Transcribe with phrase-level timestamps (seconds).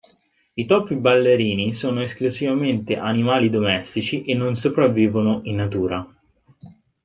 [0.55, 6.21] I topi ballerini sono esclusivamente animali domestici e non sopravvivono in natura.